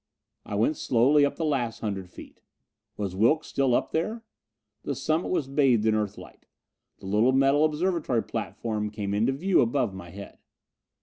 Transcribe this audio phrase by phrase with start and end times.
[0.47, 2.41] I went slowly up the last hundred feet.
[2.97, 4.23] Was Wilks still up there?
[4.81, 6.47] The summit was bathed in Earthlight.
[6.97, 10.39] The little metal observatory platform came into view above my head.